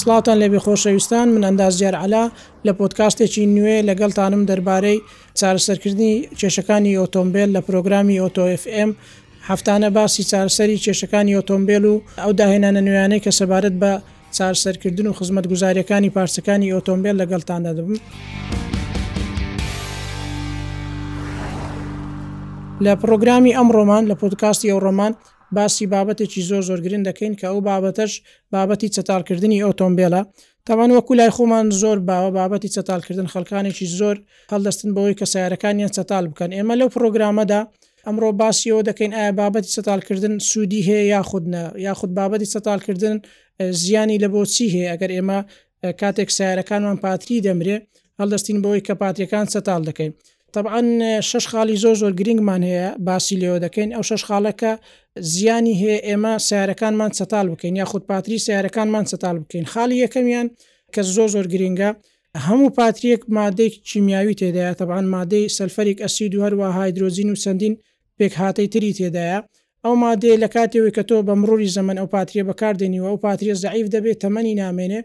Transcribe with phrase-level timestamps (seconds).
[0.00, 2.24] سڵاتان لێبێ خۆشەویستان من ئەندازیار علا
[2.66, 4.98] لە پۆتکاستێکی نوێ لەگەڵتانم دەربارەی
[5.40, 8.90] چارەسەرکردنی کێشەکانی ئۆتۆمبیل لە پرۆگرامی ئۆتۆFM
[9.50, 13.92] هەفتانە باسی چارسەری کێشەکانی ئۆتۆمبیل و ئەو داهێنانە نوێیانەی کە سەبارەت بە
[14.36, 17.94] چارسەرکردن و خزمەت گوزاریەکانی پارچەکانی ئۆتۆمبیل لەگەڵتان دەدەبم.
[22.84, 25.12] لە پرۆگرامی ئەم ڕۆمان لە پۆتکاستی ئەو ڕۆمان
[25.56, 28.12] باسی بابەتێکی زۆر زۆرگرن دەکەین کە ئەو بابەتەش
[28.54, 30.22] بابەتی چەتالکردنی ئۆتۆمبیلە
[30.66, 34.16] تاوان وەکو لای خۆمان زۆر باوە بابەتی چەتالکردن خەکانێکی زۆر
[34.52, 37.60] هەڵدەستن بەوەی کە سیارەکانیان چەتال بکەن ئێمە لەو پرۆگرامەدا
[38.06, 43.16] ئەمڕۆ باسیەوە دەکەین ئایا بابەتی چەتالکردن سوودی هەیە یاخودە یاخود بابەتی چەتالکردن
[43.80, 45.38] زیانی لە بۆچی هەیە ئەگەر ئێمە
[46.00, 47.76] کاتێک سیارەکانمان پاتری دەمرێ
[48.20, 50.12] هەڵدەستین بەوەی کە پاتریەکان چەتال دەکەین
[50.52, 50.86] طبعاان
[51.22, 54.72] شش خاڵی زۆ زۆر گرنگمان هەیە باسی لێەوە دەکەین ئەو شش خاڵەکە
[55.32, 60.46] زیانی هەیە ئێمە سیارەکانمان سەتال بکەین یا خود پاتری سیارەکانمان سەتال بکەین خاڵی یەکەمیان
[60.94, 61.90] کە زۆ زۆر گرنگە
[62.46, 67.74] هەموو پاتریەک مادەێک چیمیاوی تێدایە تەبان مادەی سەلفەرێک ئەسید و هەروە هایدروزین و چەندین
[68.18, 69.38] پێک هااتەی تری تێدایە
[69.84, 73.86] ئەو مادەیە لە کاتێوی کە تۆ بە مڕوری زەمن ئەو پاتریە بەکاردێنیەوە ئەو پاتریە زعیف
[73.94, 75.00] دەبێت تەمەنی نامێنێ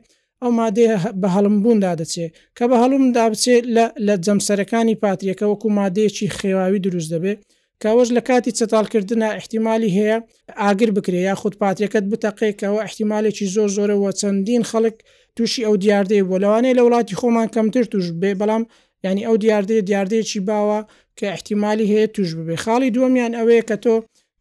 [0.46, 0.88] ئەو مادێ
[1.22, 3.64] بە هەڵمبووندا دەچێت کە بە هەڵمدا بچێت
[4.08, 7.38] لە جەمسەرەکانی پاتریەکە وەکو مادەیەکی خێواوی دروست دەبێت
[7.82, 10.18] کەەوەش لە کاتی چتالکردن احتیممالی هەیە
[10.62, 14.96] ئاگر بکرێ یا خود پاتریەکەت بتەقێکەوە احتیمالێکی زۆر زۆرەوە چەندین خەڵک
[15.36, 18.64] تووشی ئەو دیاردەی بۆ لەوانەیە لە وڵاتی خۆمان کەمتر توش بێ بەڵام
[19.08, 20.80] ینی ئەو دیاردەیە دیاردەیەکی باوە
[21.18, 23.94] کە احتیممالی هەیە توش ببێ خاڵی دووەمیان ئەوەیە کە تۆ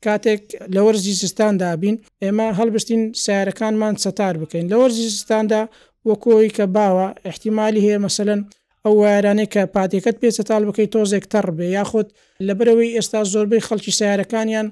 [0.04, 0.42] کاتێک
[0.74, 5.62] لە وەرزی زستان دابین ئێمە هەڵبستین سیارەکانمان سەتار بکەین لە وەرزی زستاندا
[6.10, 8.40] وەکۆی کە باوە احتیممالی هەیە مەسەن
[8.84, 12.06] ئەو وارانەی کە پاتێکەت پێ سەتال بکەی تۆزێک تەڕ بێ یاخود
[12.46, 14.66] لە برەوەی ئێستا زۆربەی خەڵکی سیارەکانیان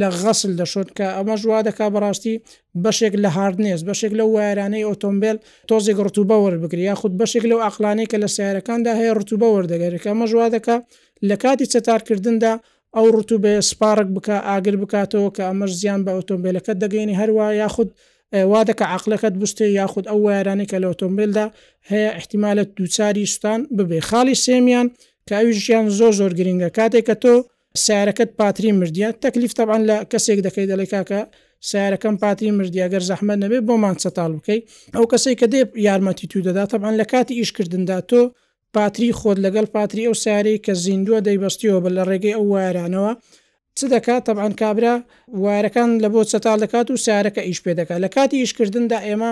[0.00, 2.34] لە غەسل دەشت کە ئەمە ژوا دەکا بەڕاستی
[2.84, 5.36] بەشێک لە هاردنێز بەشێک لە وارانەی ئۆتۆمبیل
[5.70, 10.46] تۆزێک ڕتوبە وەربگری یاخود بەشێک لەو ئاقلانەی کە لە سیارەکاندا هەیە ڕتوبە وەردەگەرێک ئەمە ژوا
[10.54, 10.76] دەکا
[11.28, 12.52] لە کاتی چەتارکردندا
[12.96, 17.90] ئەو ڕتوبێ سپارک بکە ئاگر بکاتەوە کە ئەمەش زیان بە ئۆتۆمبیلەکە دەگەینی هەروە یاخود
[18.52, 21.46] وا دەکە عقلەکەت بستێ یاخود ئەو وارانێک کە لە ئۆتۆمبیلدا
[21.90, 24.86] هەیە احتیمالەت دووچاری سوستان ببێ خاڵی سێمیان
[25.30, 27.34] کاویژیان زۆ زۆر گرنگە کاتێک کە تۆ
[27.84, 31.20] سیارەکەت پاتری مردیە تەکلیف تەبان لە کەسێک دەکەی دەڵی کاکە
[31.68, 34.60] سیارەکەم پاتری مردیاگەر زەحمە نەبێ بۆمان سەتال بکەی
[34.96, 38.20] ئەو کەسێک کە دێ یارمەتی تو دەدا تەبان لە کاتی ئیشکردندا تۆ
[38.74, 43.12] پاتری خۆت لەگەڵ پاتری ئەو سیارەی کە زیندووە دەیبستیەوە بە لە ڕێگەی ئەو وارانەوە
[43.78, 44.94] چ دەکات تەبان کابرا
[45.44, 49.30] وارەکان لە بۆ چەتال دەکات و سیارەکە ئیش پێ دەکات لە کاتی ئیشکردندا ئێمە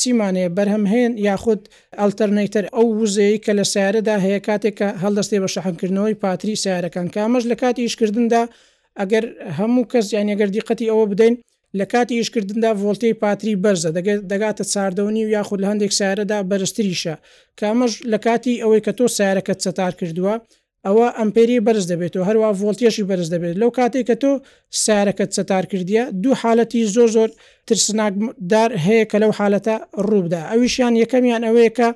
[0.00, 1.62] چیمانەیە بەرهەمهێن یاخود
[2.00, 7.42] ئەلتەرنەیتەر ئەو وزەیە کە لە سیارەدا هەیە کاتێک کە هەڵدەستی بە شەحنکردنەوەی پاتری سیارەکان کامەش
[7.50, 8.42] لە کاتی ئیشکردندا
[9.00, 9.24] ئەگەر
[9.58, 11.34] هەموو کەس یانەگەر دیقەتی ئەوە بدەین
[11.78, 13.90] لە کاتی ئیشکردندا ڤۆلتی پاتری بەرزە
[14.32, 17.14] دەگاتە چاردەونی و یاخود لە هەندێک سیارەدا بەرزتریشە
[17.60, 20.34] کامەش لە کاتی ئەوەی کە تۆ سیارەکەت چەتار کردووە
[20.86, 24.32] ئەوە ئەمپێری بەرز دەبێت و هەروە ڤۆلتیەشی بەرز دەبێت لەو کاتێک کە تۆ
[24.82, 27.30] سیارەکەت سەتار کردیە دوو حالەتی زۆر زۆر
[27.68, 29.76] ترسناکدار هەیە کە لەو حالەتە
[30.08, 31.88] ڕوودا ئەویشیان یەکەمیان ئەوەیەکە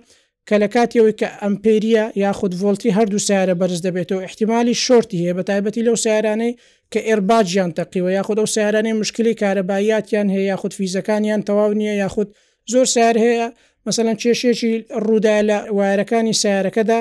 [0.49, 5.34] کە لە کاتیەوەی کە ئەمپێریە یاخود ڤۆلتی هەردوو سیارە بەرز دەبێت و احتیممالی شۆرتی هەیە
[5.38, 6.53] بە تایبەتی لەو سیارانەی
[6.93, 12.28] کە ئێرباجیان تەقیوە یاخود ئەو سیارانەی مشکلی کارەباییاتیان هەیە یاخود فیزەکانیان تەواو نییە یاخود
[12.72, 13.47] زۆر سیار هەیە
[13.87, 14.72] مثللا کێشێکی
[15.05, 17.00] ڕوودا لە وایرەکانی سیارەکەدا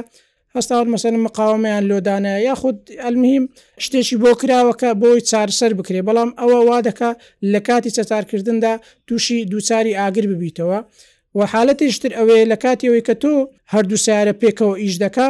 [0.55, 3.43] هەستا مەسەر مقاومەیان لۆدانەیە یاخود ئەلمیم
[3.85, 7.09] شتێکی بۆ کراوەکە بۆی چارسەر بکرێ بەڵام ئەوە وا دەکە
[7.53, 8.73] لە کاتی چەتارکردندا
[9.07, 10.79] تووشی دووچاری ئاگر ببییتەوە
[11.37, 13.31] و حالەتیشتر ئەوەیە لە کاتیەوەی کە تۆ
[13.73, 15.29] هەردوو سیارە پێکەوە ئیش دکا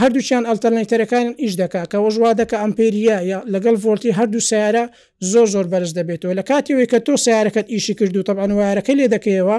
[0.00, 4.84] هەردووچیان ئەلتەرنەتەرەکان ئیش دکا کە وەژوا دەکە ئەمپێریە یا لەگەڵ فۆرتی هەردوو سیارە
[5.32, 9.56] زۆر زۆر بەرز دەبێتەوە لە کاتیەوەی کە تۆ سیارەکەت ئیشی کردو تەبانوارەکە لێ دەکەیەوە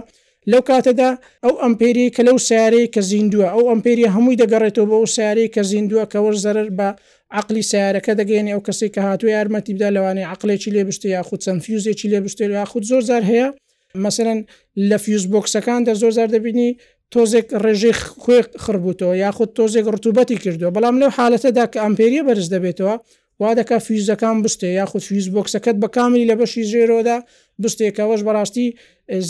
[0.52, 1.10] لەو کاتەدا
[1.44, 5.62] ئەو ئەمپێری کە لەو سیارەی کە زیندووە ئەو ئەمپێری هەمووی دەگەڕێتەوە بە ئەو سیارەی کە
[5.72, 6.90] زیندووە کە وەر زەرر بە
[7.40, 12.08] عقلی سیارەکە دەگەێنێ ئەو کەسی کە هاتووی یارمەتی بدا لەوانێ عقلێکی لێبشتە یا خود چەندفیوزێکی
[12.14, 13.48] لێبشتێ یا خود زۆر زار هەیە
[14.06, 14.40] مثلەن
[14.90, 16.70] لە فیوز بۆکسەکاندا زۆر زار دەبینی
[17.14, 17.94] تۆزێک ڕێژەی
[18.24, 22.96] خوێ خرببووتەوە یاخود تۆزێک ڕتوبەتی کردووە بەڵام لەو حالەتەدا کە ئەمپێریە بەرز دەبێتەوە
[23.44, 27.18] وا دەکە فیزەکان بستێ یاخود فیز بۆکسەکەت بە کاملی لە بەشی ژێرۆدا
[27.64, 28.68] بستێکەوەش بەڕاستی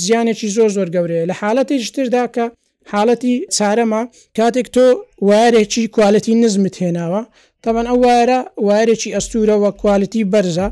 [0.01, 2.45] زیانێکی زۆر زۆر گەورەیە لە حالەتی شتردا کە
[2.91, 4.01] حالەتی چارەمە
[4.37, 4.85] کاتێک تۆ
[5.29, 7.21] وارێکی کوالەتی نزمت هێناوە
[7.63, 10.67] تەبەن ئەو وارە وارێکی ئەستورەوە کوالتی بەرزە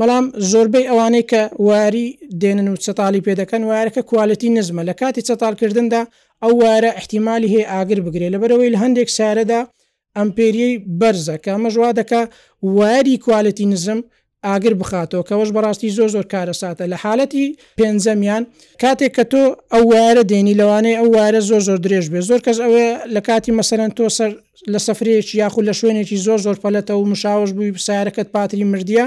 [0.00, 2.06] بەڵام زۆربەی ئەوانەی کە واری
[2.40, 6.00] دێنن و چتاالی پێ دەکەن وارەکە کوالتی نزمە لە کاتی چتالکردندا
[6.42, 9.60] ئەو وارە احتیممالی هەیە ئاگر بگرێت لەبەرەوەی هەندێک سارەدا
[10.18, 12.22] ئەمپێریەی بەرزە کە ئەمە ژوا دەکا
[12.76, 14.00] وایری کوالەتی نزم
[14.46, 17.46] ئاگر بخاتەوە کەەوەش بەڕاستی زۆ زۆر کارە ساتە لە حالەتی
[17.78, 18.42] پێنجەمیان
[18.82, 22.58] کاتێک کە تۆ ئەو وارە دێنی لەوانەیە ئەو وارە زۆر زۆر درێژ بێ زۆر کەس
[22.64, 24.30] ئەوێ لە کاتی مەسەرەن تۆ سەر
[24.72, 29.06] لە سەفرێکی یاخود لە شوێنێکی زۆر زۆر پەلەتە و مشاوش بووی سیارەکەت پاتری مردیە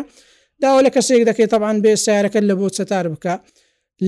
[0.61, 3.33] داوا لە کەسێک دەکەێت تەبان بێ سیارەکەت لە بۆ چەتار بکە.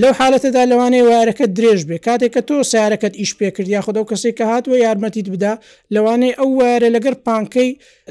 [0.01, 4.05] لەو حالەتەدا لەوانەیە وارەکە درێژ بێ کاتێک کە تۆ سیارەکەت ئیش پێکرد یا خودە و
[4.11, 5.53] کەسێک کە هاتووە یارمەتیت بدا
[5.93, 7.69] لەوانەیە ئەو وارە لەگەر پانکەی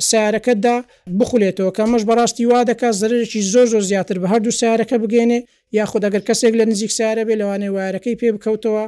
[0.08, 0.76] سیارەکەتدا
[1.18, 5.40] بخولێتەوە کە مەش بەڕاستی وا دەکات زرێکی زۆر زۆر زیاتر بە هەردوو سیارەکە بگەێنێ
[5.78, 8.84] یا خودەگەر کەسێک لە نزیک سیارە بێ لەوانەیە وارەکەی پێ بکەوتەوە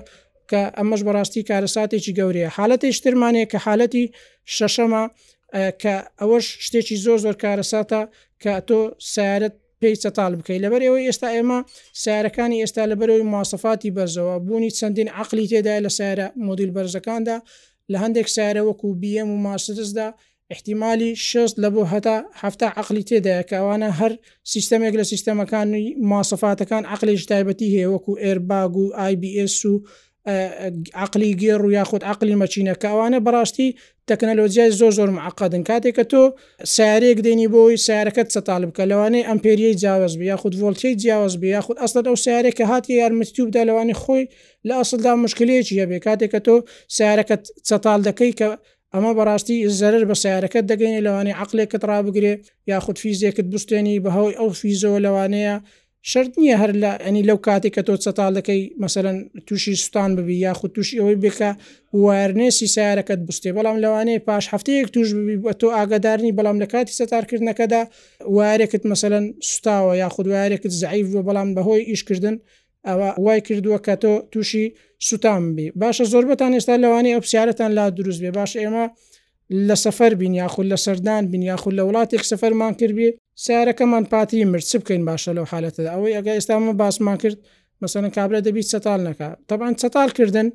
[0.50, 4.04] کە ئەمەش بەڕاستی کارەساتێکی گەورەیە حالەتی شترمانەیە کە حالەتی
[4.56, 5.04] شەشەمە
[5.82, 8.00] کە ئەوەش شتێکی زۆر زۆر کارەساتە
[8.42, 8.78] کە تۆ
[9.14, 11.58] سیارەت پێی چەتال بکەیت لەبەرەوەی ئێستا ئێمە
[12.02, 17.36] سیارەکانی ئێستا لەبەرەوەی ماسەفاتی بەرزەوە بوونی چەندین عقلی تێدای لە سارە مدیل بەرزەکاندا
[17.92, 20.08] لە هەندێک سارە وەکو BM و ماسرسدا
[20.54, 24.12] احتیممالی شست لە بۆ هەتا هەفتا عقلی تێدایکەوانە هەر
[24.52, 29.74] سیستەمێک لە سیستەمەکانی ماسەفاتەکان عقلیش تایبەتی هەیە وەکو ئێرباگ و IBS و
[30.94, 33.74] عقلی گێڕ و یاخود عقلی مەچینەکەوانە بەڕاستی
[34.08, 36.22] تەکنەلۆجیای زۆ زۆر معقادن کاتێک کە تۆ
[36.74, 41.76] سیارێک دێنی بۆی سیارەکەت سەتال بکە لەوانەیە ئەمپێریای جیاواز بیا خود ڤۆلتی جیاواز بیا خود
[41.82, 44.24] ئەستا ئەو سیارێک کە هاتی یارمەتی بدا لەوانی خۆی
[44.68, 46.54] لە ئەسلدا مشکلەیەکی هەبێ کاتێک کە تۆ
[46.96, 48.48] سیارەکەت سەتال دەکەی کە
[48.94, 52.32] ئەمە بەڕاستی زەرر بە سیارەکەت دەگەینی لەوانەیە عقلێکت ڕابگرێ
[52.72, 55.56] یاخود فیزیەکەت بستێنی بەهۆی ئەو فیزۆ لەوانەیە
[56.08, 59.16] شرت نییە هەر لە ئەنی لەو کاتێک کە تۆ چەتاالەکەی مەمثلەن
[59.46, 61.50] تووشی سوستان ببی یاخود تووشی ئەوەی بکە
[62.04, 66.92] وارنێسی سیارەکەت بستێ بەڵام لەوانەیە پاش هەفتەیەک توش ببی بە تۆ ئاگدارنی بەڵام لە کاتی
[67.00, 67.80] سەتارکردنەکەدا
[68.36, 72.36] وارێکت مەمثلەن سوستاوە یاخود وارێکت زعیف بۆ بەڵام بەهۆی ئیشکردن
[72.88, 74.64] ئەوە وای کردووە کە تۆ تووشی
[75.08, 78.86] سوتان بی باشە زۆربەتان ئێستا لەوانەیە ئەپسیارەتان لا دروست بێ باش ئێمە
[79.68, 83.08] لە سەفەر بین یاخود لە سەردان بین یاخود لە وڵاتێک سەفەرمان کردبێ
[83.44, 87.38] سیارەکەمان پاتی مرچ بکەین باشە لەو حالەتدا ئەوەی ئەگە ئێستامە باسمان کرد
[87.82, 90.48] مەسەن کابرا دەبیت چتال نکات تەبان چتالکردن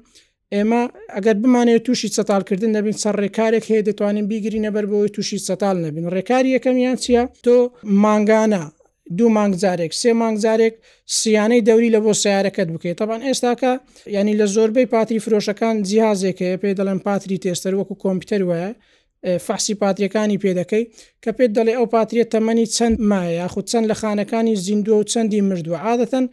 [0.56, 0.82] ئێمە
[1.16, 6.04] ئەگەر بمانێت تووشی چتالکردن نەبین سەر ڕێکارێک هەیە دەتوانین بیگرینە بەر بۆەوەی تووشی چتال نەبین
[6.18, 7.56] ڕێکاری یەکەمیان چییە تۆ
[8.04, 8.64] مانگانە
[9.18, 10.74] دوو مانگجارێک سێ مانگجارێک
[11.18, 13.72] سیانەی دەوری لە بۆ سیارەکەت بکەیت تاوان ئێستاکە
[14.18, 18.72] ینی لە زۆربەی پاتری فرۆشەکان جیازێکەیە پێی دەڵێن پاتری تێستەر وەکو کۆمپیوتەر وایە
[19.46, 20.84] فەحسی پاتریەکانی پێدەکەی
[21.24, 25.42] کە پێت دەڵێ ئەو پاتریە تەمەنی چەند مایە یاخود چەند لە خانەکانی زیندووە و چەندی
[25.50, 26.26] مردووە عادەتەن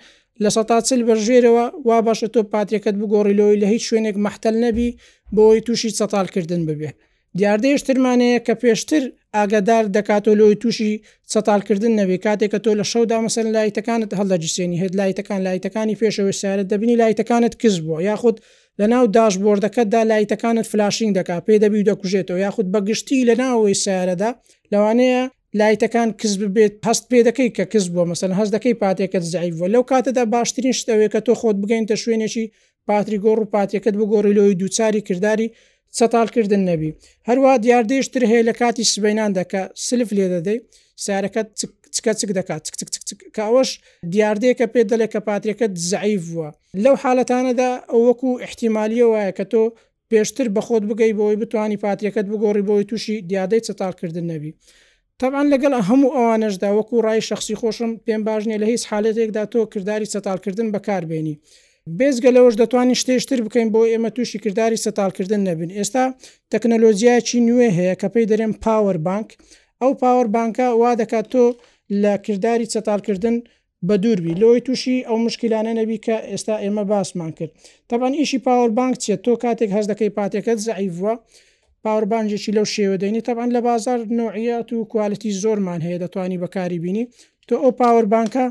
[0.42, 4.88] لە سەتاچل بەژێرەوە وا باشە تۆ پاتریەکەت بگۆڕیلەوەی لە هیچ شوێنێک مەحتەل نەبی
[5.36, 6.90] بۆی تووشی چەتالکردن ببێ
[7.38, 9.02] دیاردەیەشترمانەیە کە پێشتر
[9.36, 10.92] ئاگدار دەکاتۆ لەوەی تووشی
[11.32, 16.64] چەتالکردن نەبێ کاتێک کە تۆ لە شەودا مەسەر لایتەکانت هەڵدەجیسێنی هێد لایتەکان لایتەکانی پێشەوە سیارە
[16.70, 18.36] دەبینی لایتەکانت کەس بووە یاخود
[18.80, 24.30] لە ناو داشبۆردەکەتدا لایتەکانت فلاشین دەکا پێ دەبی دەکوژێتەوە یاخود بەگشتی لە ناوەوەی سیارەدا
[24.72, 25.22] لەوانەیە
[25.58, 29.82] لایتەکان کەس ببێت هەست پێ دەکەی کە کەس بووە مەسن هەست دەکەی پاتێکت زایوە لەو
[29.90, 32.44] کاتەدا باشترین شتەوەی کە تۆ خۆت بگەینتە شوێنێکی
[32.88, 35.48] پاتری گۆڕ و پاتێکت بگۆڕیلەوەی دووچاری کردداری
[35.98, 36.90] سەتالکردن نەبی
[37.28, 40.58] هەروە دیاردەشتر هەیە لە کاتی سبەینان دەکە سلف لێ دەدەی
[41.04, 41.42] سیارەکە
[41.96, 42.62] چکە چک دەکات
[43.36, 43.70] کاوەش
[44.12, 46.48] دیاردەیەکە پێ دەلێک کە پاتریەکەت زعیف وە
[46.84, 47.70] لەو حالەتانەدا
[48.06, 49.62] وەکو احتیممالیە وایە کە تۆ
[50.10, 54.50] پێشتر بەخۆت بگەی بۆی بتانی پاتریەکەت بگۆڕی بۆی تووشی دیادەی چتالکردن نەبی
[55.20, 60.06] طبعاان لەگەڵ هەموو ئەوانەشدا وەکو ڕای شخصی خۆشم پێم باشنیە لە هیچ حالەتێکدا تۆ کردداری
[60.14, 61.36] چتالکردن بەکاربێنی.
[61.98, 66.04] بێزگەلەوەش دەتوانین شتێشتر بکەین بۆ ئێمە تووشی کردداری سەتالکردن نەبن ئێستا
[66.52, 69.30] تەکنەلۆزیایکی نوێ هەیە کە پێی دەرێن پاوەربانک
[69.82, 71.44] ئەو پاوەربانکە وا دەکات تۆ
[72.02, 73.36] لە کردداری چەتالکردن
[73.88, 77.52] بە دووربی لۆی تووشی ئەو مشکلانە نەبی کە ئێستا ئێمە باسمان کرد
[77.90, 81.12] تەبان ئیشی پاوەربانک چێت تۆ کاتێک هەز دەکەی پاتێکەکەت زعیوە
[81.84, 87.04] پاوەربانجێکی لەو شێوەدەینی تەبان لە بازار نوعیات و کوالتی زۆرمان هەیە دەتوانی بەکاری بینی
[87.48, 88.44] تۆ ئەو پاوەربانکە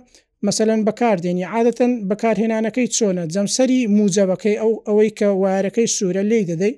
[0.47, 6.73] مثلەن بەکاردێنی عادەتەن بەکارهێنانەکەی چۆنە جەمسەری موجەبەکەی ئەو ئەوەی کە وارەکەی سوورە لی دەدەی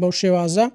[0.00, 0.66] بەو شێوازە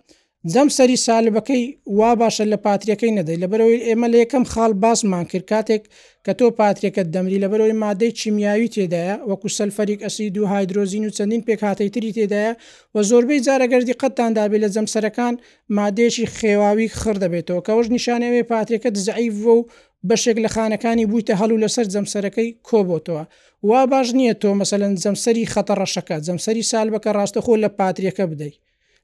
[0.52, 1.64] جەم سەری سالبەکەی
[2.00, 5.84] وا باشە لە پاتریەکەی نەدەی لەبەرەوەی ئێمە لە یەکەم خاڵ باسمان کرد کاتێک
[6.26, 11.14] کە تۆ پاتریەکەت دەمری لە بەرەوەی مادەی چیمیاوی تێدایە وەکو سەلفەریک ئەسی دو هایدرۆزین و
[11.18, 12.52] چەندین پێکهاتەی تری تێدایە
[12.94, 15.34] و زۆربەی جارەگەردی قەتتاندابێت لە جەمسەرەکان
[15.78, 19.62] مادێکی خێواوی خڕ دەبێتەوە کەەوەش نیشانەوەی پاتریەکەت زعیف بۆ و
[20.10, 23.24] بەشێک لە خانەکانی بوویتە هەلو لەسەر جەمسەرەکەی کۆبتەوە
[23.70, 28.58] وا باش نییە تۆ مەسەلەن جەمسەری خەتەڕەشەکە جەمسەری سال بەکە ڕاستەخۆ لە پاتریەکە بدەیت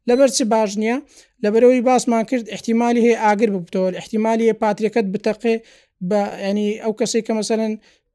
[0.10, 0.96] لەبەر چ باش نییە
[1.44, 5.56] لەبەرەوەی باسمان کرد احتیممالی هەیە ئاگر ببتەوە احتیممالی پاتریەکەت بتەقێ
[6.10, 7.74] بە ینی ئەو کەسی کە مەسەرن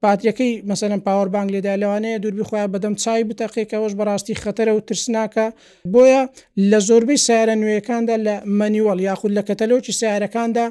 [0.08, 5.46] پاتریەکەی مەسەرم پاوە بانگ لێدا لەوانەیە دووربی خۆیان بەدەم چای بتەقێکەوەش بەڕاستی خەتەرە و ترسناکە
[5.92, 6.20] بۆیە
[6.70, 10.64] لە زۆربەی سارە نوێیەکاندا لە مەنیوەڵ یاخود لە کەتەلۆکی سیارەکاندا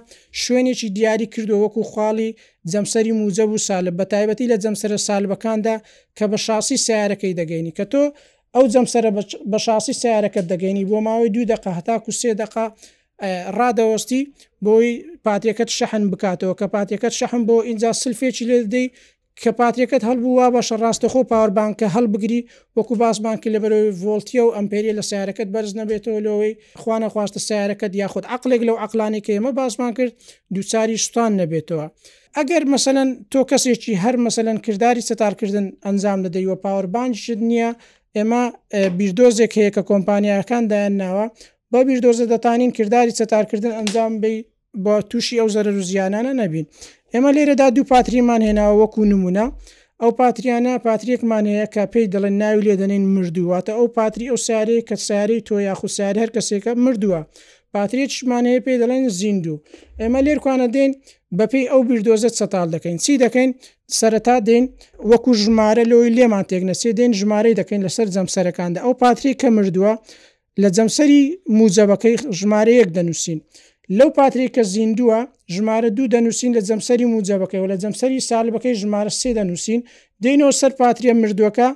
[0.43, 2.29] شوێنێکی دیاری کردو وەکو خاڵی
[2.71, 5.75] جەمسەری موزە و سالب بە تایبەتی لە جەمسرە سالبەکاندا
[6.17, 8.03] کە بە شاسی سیارەکەی دەگەینی کە تۆ
[8.55, 9.11] ئەو جەمسەرە
[9.51, 12.65] بە شاسی سیارەکەت دەگەینی بۆ ماوەی دوو دقه هەتاکو سێ دقه
[13.57, 14.21] ڕادەوەستی
[14.65, 14.89] بۆی
[15.25, 18.87] پاتێکەکەت شەحن بکاتەوە کە پاتێکەکەت شەحم بۆ اینجا سلفێکی لێ دەی
[19.43, 22.39] کە پاتێکەکەت هەڵبوو وا بەشە ڕاستەخۆ پاوەربانکە هەڵبگری
[22.77, 27.93] وەکو باسبانکی لە بەرەوەی ڤۆلتیە و ئەمپێری لە سیارەکەت بەرز نەبێتەوە لەوەی خوانە خواستە سیارەکەت
[28.01, 30.13] یاخود عقلێک لەو عقلانی کە ئێمە باسمان کرد
[30.55, 31.85] دووچاری شتان نەبێتەوە.
[32.37, 37.69] ئەگەر مثلەن تۆ کەسێکی هەر مثلەن کردداری سەتارکردن ئەنجام دەدەیوە پاوەربانشت نییە
[38.17, 38.43] ئێمە
[38.97, 41.25] بیردۆزێک هەیە کە کۆمپانیاەکان دایان ناوە
[41.71, 44.35] بە بیردۆزە دەتانین کردداری چەتارکردن ئەنجام بی
[44.83, 46.65] بە تووشی ئەو زەر روزیانانە نەبین
[47.13, 49.45] ئێمە لێرەدا دوو پاتریمان هێناوە وەکو نمونە
[50.01, 54.95] ئەو پاتریانە پاتریەکمان هەیە کە پێی دەڵێن ناوی لێدەنین مردوواتە ئەو پاتری ئەو سارەی کە
[55.07, 57.21] ساری تۆ یاخوساری هەر کەسێکە مردووە
[57.73, 59.57] پاتریشمانەیە پێ دەڵێن زیندوو
[60.01, 60.91] ئێمە لێرکوانە دێن
[61.37, 63.51] بەپی ئەو بیردۆزە سەتال دەکەین چی دەکەین
[63.99, 64.63] سەرەتا دێن
[65.11, 69.93] وەکو ژمارە لەوەی لێمان تێکنەسێ دێن ژمارەی دەکەین لەسەر جەمسەرەکاندا ئەو پاتری کە مردووە
[70.61, 71.21] لە جەمسەری
[71.57, 73.39] موزەبەکەی ژمارەیەک دەنووسین
[73.97, 75.19] لەو پاتری کە زیندووە
[75.55, 79.79] ژمارە دوو دەنووسین لە جەمسەری موجەبەکەی و لە جەمسەری سالبەکەی ژمارە سێ دەنووسین
[80.23, 81.69] دێنەوە سەر پاتریە مردووەکە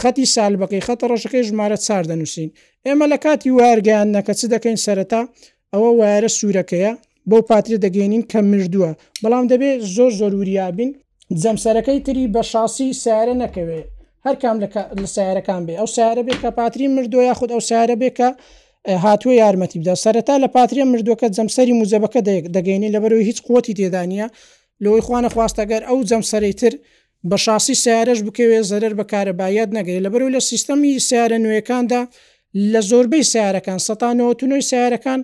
[0.00, 2.48] خەتی سالبەکەی خەتە ڕۆژەکەی ژمارە چار دەنووسین
[2.86, 5.20] ئێمە لە کاتی وارگەیان نەکە چ دەکەین سەرەتا
[5.72, 6.92] ئەوە وایرە سوورەکەیە
[7.30, 8.90] بەو پاتری دەگەینین کە مردووە
[9.22, 10.90] بەڵام دەبێت زۆر زۆروریابین
[11.42, 13.80] جەمسەرەکەی تری بە شاسی سیارە نەکەوێ
[14.26, 14.56] هەر کام
[15.02, 18.28] لە سیارەکان بێ ئەو سیارە بێ کە پاتری مردوۆ یاخود ئەو سیارە بێ کە
[19.04, 22.20] هاتووە یارمەتی بدا سەرەتا لە پاتریە مردوەکە جەمسەری موزەبەکە
[22.56, 24.26] دەگەینی لەبەرەوەی هیچ قوتی تێدانە
[24.82, 26.72] لەوەی خوانە خواستەگەر ئەو جەمسەری تر
[27.30, 32.00] بە شاسی سیارەش بکەوێ زەرر بە کارەبایەت نەگەی لەبەرو لە سیستەمی سیارە نوێەکاندا
[32.72, 35.20] لە زۆربەی سیارەکان سەتانەوەتونەوەی سیارەکان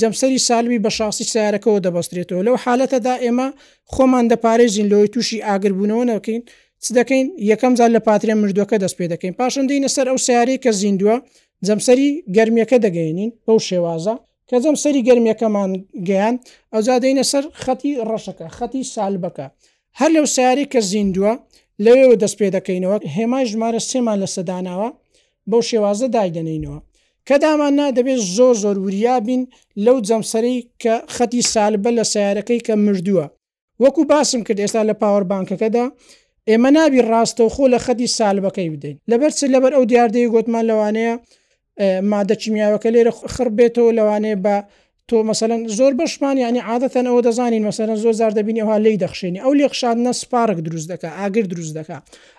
[0.00, 3.48] جەمسەری سالمی بە شاسی سیارەکەەوە دەبەسترێتەوە لەو حالەتەدا ئێمە
[3.94, 6.42] خۆمان دەپارێزین لەوەی تووشی ئاگربوونەوە نەکەین
[6.84, 10.70] چ دەکەین یەکەم زار لە پاترێ مردوەکە دەست پێ دەکەین پاشندەینە سەر ئەو سیارەی کە
[10.80, 11.16] زیندووە
[11.66, 14.14] جەمسەری گرمیەکە دەگەینین بەو شێوازە
[14.48, 15.70] کە جەم سەری گرمیەکەمان
[16.08, 16.34] گەیان
[16.72, 19.46] ئەو زادەینە سەر خەتی ڕەشەکە خەتی سالبەکە
[20.00, 21.32] هەر لەو سیاری کە زیندووە
[21.84, 24.88] لەوێەوە دەست پێ دەکەینەوە هێمای ژمارە سێمان لە سەداناوە
[25.50, 26.78] بەو شێوازە دایدەنینەوە
[27.28, 29.42] کە دامان نادەبێت زۆر زۆر وریا بین
[29.84, 33.26] لەو جەمسەری کە خەتی سالبە لە سیارەکەی کە مردووە
[33.84, 35.84] وەکو باسم کرد ئێستا لە پاوەربانکەکەدا
[36.50, 41.12] ئێمە نابی ڕاستەوخۆ لە خەتی سالبەکەی بدەین لەبەر چ لەبەر ئەو دیاردەی گوتمان لەوانەیە
[42.12, 44.56] مادە چیمیاوەکە لێرە خڕ بێتەوە لەوانەیە بە
[45.10, 49.40] تۆ مثلەن زۆر بەشمان ینی عادەتەن ئەوە دەزانین مەسەرەن زۆر زار دەبینی ها لی دەخشێنی
[49.44, 51.96] ئەو لێخشاندنە سپارک دروست دکا ئاگر دروست دکا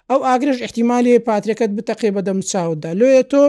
[0.09, 3.43] ئەو ئاگرش احتیممالی پاترەکەت بتەقێ بەدەم چاوددا لێ تۆ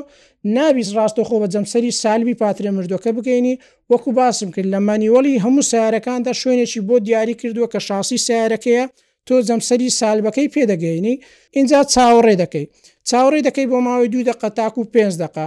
[0.56, 3.54] نابیز ڕاستۆ خۆ بە جەمسەری سالبی پاترە مردوەکە بگەینی
[3.90, 8.84] وەکو باسم کرد لە مانیوەڵی هەموو سیارەکاندا شوێنێکی بۆ دیاری کردووە کە شاسی سیارەکەیە
[9.26, 11.12] تۆ جەمسەری سالبەکەی پێدەگەینی
[11.56, 12.66] اینجا چاوەڕێ دەکەی
[13.10, 15.46] چاوەڕێ دەکەی بۆ ماوەی دوو دقه تاکو و پێ دقه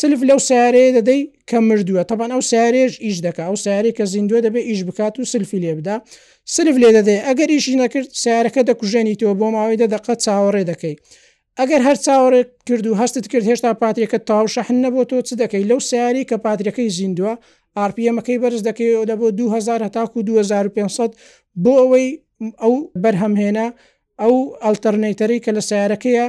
[0.00, 4.38] سلف لەو سارەیە دەدەی کە مردووە تەبان ئەو سارێژ ئیش دەکە ئەو ساری کە زیندوە
[4.46, 5.96] دەبێ ئیش بکات و سلفی لێ بدا
[6.54, 10.94] سلف لێ دەدێ ئەگەر ئیشی نەکرد سیارەکە دەکوژێنی تۆ بۆ ماوەی دەدەقە چاوەڕێ دەکەی
[11.60, 15.64] ئەگەر هەر چاوەڕێ کرد و هەستت کرد هێشتا پاتریەکە تاو شەحن نەبوو تۆ چ دەکەی
[15.70, 17.32] لەو سیاری کە پاتریەکەی زیندوە
[17.88, 21.12] RPMەکەی بەرز دەکەی ئەو دەبۆ 2000 هەتاکو 2500
[21.64, 22.06] بۆ ئەوەی
[22.62, 23.66] ئەو بەرهەمهێنا
[24.22, 26.26] ئەو ئەلتەرنەیتەری کە لە سیارەکەیە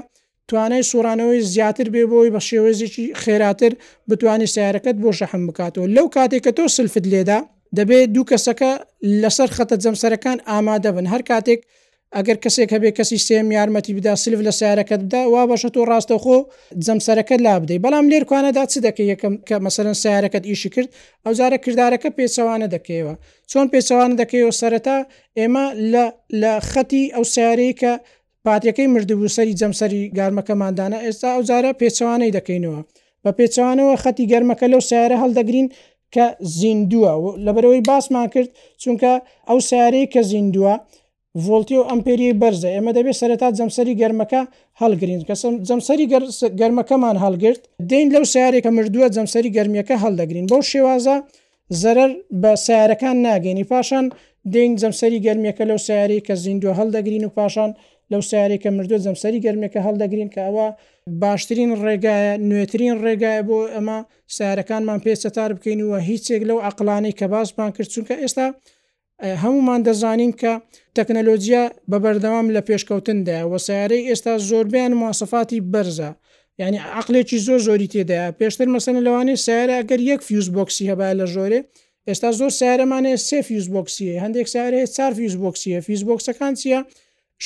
[0.49, 3.71] توانای سوورانەوەی زیاتر بێ بۆی بە شێوێزێکی خێراتر
[4.09, 7.39] بتانی سیارەکەت بۆ شەحم بکاتەوە لەو کاتێک کە تۆ سلفت لێدا
[7.77, 8.71] دەبێت دوو کەسەکە
[9.21, 11.61] لەسەر خەتە جەمسەرەکان ئامادە بن هەر کاتێک
[12.15, 16.37] ئەگەر کەسێک هەبێ کەسی سێم یارمەتی بدا سلف لە سیارەکەت بدا وا بەشە تۆ ڕاستەخۆ
[16.85, 20.89] جەمسەرەکە لا بدەیت بەڵام لێرکوانەدا چ دەکە یەکەم کە مەسەرەن سیارەکەت ئیشی کرد
[21.25, 23.13] ئەوزارە کردارەکە پێچەوانە دەکەوە
[23.51, 24.97] چۆن پێچەوانە دەکەیەوە سەرەتا
[25.39, 25.65] ئێمە
[26.41, 27.93] لە خەتی ئەو سیارەیە کە
[28.45, 32.79] پاتریەکەی مردبووسری جەمسەری گارمەکەماندانە ئێستا ئەوزارە پێچوانەی دەکەینەوە
[33.23, 35.67] بە پێچوانەوە خەتی گەرمەکە لەو سیارە هەڵدەگرین
[36.15, 36.25] کە
[36.59, 38.49] زیندووە و لەبەرەوەی باسمان کرد
[38.83, 39.11] چونکە
[39.49, 40.75] ئەو سیارەی کە زیندووە
[41.45, 44.41] ڤۆلتی و ئەمپری بەرزە ئێمە دەبێت سەرەتا جەمسەری گەرمەکە
[44.81, 45.33] هەڵگرین کە
[45.67, 46.05] جەمسەری
[46.59, 51.15] گەرمەکەمان هەڵگرت دەین لەو سیارێکە مردووە جەمسەری گەرمیەکە هەڵدەگرین بەو شێوازە
[51.81, 54.05] زەرەر بە سیارەکان ناگەینی پاشان
[54.53, 57.71] دەین جەمسەری گەرمیەکە لەو سیارەی کە زیندوە هەڵدەگرین و پاشان
[58.11, 60.67] لەو سیارێکە مردو جەمسەری گەرمێکە هەڵدەگرین کە ئەوە
[61.23, 63.97] باشترین ڕێگایە نوێترین ڕێگایە بۆ ئەمە
[64.35, 68.47] سیارەکانمان پێستەتار بکەین وە هیچێک لەو عقلانی کە باسمان کرد چونکە ئێستا
[69.43, 70.53] هەمومان دەزانین کە
[70.95, 76.09] تەکنەلۆجییا بەبەردەوام لە پێشکەوتندایە وە سیارەی ئێستا زۆربیان موواسفاتی بەرزە.
[76.61, 81.25] ینی عقلێکی زۆر زۆری تێدایە پێشتر مەسن لەوانەیە سیارە ئەگەر یەک فیوز بۆکسی هەبای لە
[81.33, 81.59] ژۆرێ
[82.07, 86.79] ئێستا زۆر سیارەمانێ سێ فیوز بۆکسیە هەندێک سیارەیە چار فیوز بۆکسیە فیز بۆکسەکان چیە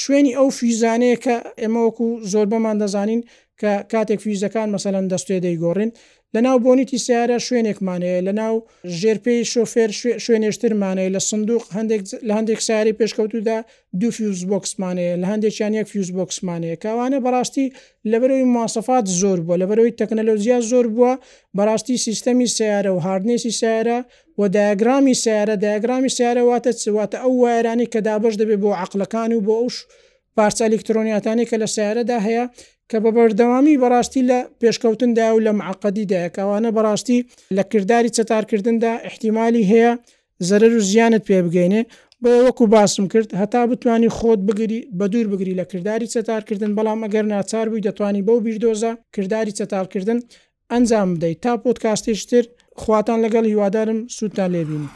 [0.02, 3.22] شوێنی ئەو فیزانەیە کە ئێمەوەکو زۆر بەمان دەزانین
[3.62, 5.92] کە کاتێک فیزەکان مەسەەن دەستێ دەیگۆڕین
[6.36, 8.56] لە ناو بۆنیتی سیارە شوێنێکمانەیە لە ناو
[9.00, 9.90] ژێرپی شۆفێر
[10.26, 13.58] شوێنێشترمانەیە لە سندوق هەندێک لە هەندێک سیاری پێشکەوتودا
[14.00, 17.68] دو فیوز بۆکسمانەیە لە هەندێکیان یەک فیوز بۆکسمانەیە کاوانە بەڕاستی
[18.12, 21.14] لەبەرەوەی مواسەفات زۆر بووە لە بەرەوەی تەکنەلۆزییا زۆر بووە
[21.58, 23.98] بەڕاستی سیستەمی سیارە و هاردنێسی سیارە
[24.40, 29.46] و دایگرامی سیارە دایگرامی سیارە واتە چواتە ئەو وایرانی کە دابش دەبێت بۆ عقلەکان و
[29.48, 29.76] بۆ ئەوش
[30.38, 32.46] پارچە ئەلکترۆنیاتانی کە لە سیارەدا هەیە
[32.92, 37.18] کە بە بەردەوامی بەڕاستی لە پێشکەوتندا و لە معقدیدایە کەوانە بەڕاستی
[37.58, 39.92] لە کردداری چەتارکردندا احتیممالی هەیە
[40.48, 41.82] زەرر و زیانت پێ بگەینێ
[42.24, 47.00] بۆ وەکو باسم کرد هەتا بتانی خۆت بگری بە دوور بگری لە کردداری چەتارکردن بەڵام
[47.06, 50.20] ئەگەر ناچار بووی دەتوانانی بەو بیردۆزە کردداری چەتالکردن
[50.74, 52.46] ئەنجام بدەیت تا پۆتکاستیشتر
[52.82, 54.88] خواتان لەگەڵ هیوادارم سوودتان لێبینی